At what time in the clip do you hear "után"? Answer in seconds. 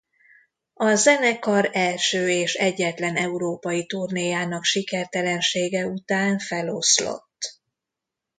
5.87-6.39